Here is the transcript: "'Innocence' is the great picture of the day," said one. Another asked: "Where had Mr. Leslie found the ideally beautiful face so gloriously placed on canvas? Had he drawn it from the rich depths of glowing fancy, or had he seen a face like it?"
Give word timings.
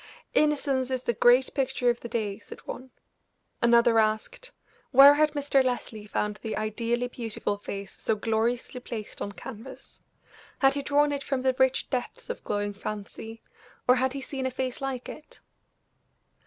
"'Innocence' 0.33 0.89
is 0.89 1.03
the 1.03 1.13
great 1.13 1.53
picture 1.53 1.91
of 1.91 1.99
the 2.01 2.09
day," 2.09 2.39
said 2.39 2.59
one. 2.65 2.89
Another 3.61 3.99
asked: 3.99 4.51
"Where 4.89 5.13
had 5.13 5.33
Mr. 5.33 5.63
Leslie 5.63 6.07
found 6.07 6.37
the 6.37 6.57
ideally 6.57 7.07
beautiful 7.07 7.55
face 7.59 8.01
so 8.01 8.15
gloriously 8.15 8.79
placed 8.79 9.21
on 9.21 9.31
canvas? 9.33 10.01
Had 10.57 10.73
he 10.73 10.81
drawn 10.81 11.11
it 11.11 11.21
from 11.23 11.43
the 11.43 11.55
rich 11.59 11.87
depths 11.91 12.31
of 12.31 12.43
glowing 12.43 12.73
fancy, 12.73 13.43
or 13.87 13.97
had 13.97 14.13
he 14.13 14.21
seen 14.21 14.47
a 14.47 14.49
face 14.49 14.81
like 14.81 15.07
it?" 15.07 15.39